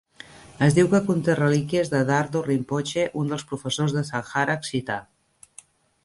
Es 0.67 0.75
diu 0.75 0.87
que 0.93 1.01
conté 1.09 1.33
relíquies 1.39 1.91
de 1.91 1.99
Dhardo 2.07 2.41
Rimpoche, 2.47 3.03
un 3.23 3.29
dels 3.33 3.45
professors 3.51 3.93
de 3.99 4.03
Sangharakshita. 4.09 4.97